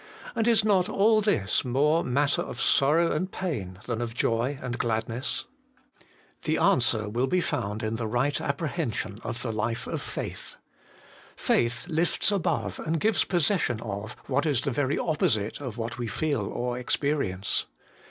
[0.35, 4.79] and is not all this more matter of sorrow and pain than of joy and
[4.79, 5.45] gladness?
[6.41, 9.23] The answer will be found in the right appre HOLINESS AND HAPPINESS.
[9.23, 10.55] 187 heusion of the life of faith.
[11.35, 16.07] Faith lifts above, and gives possession of, what is the very opposite of what we
[16.07, 17.67] feel or experience.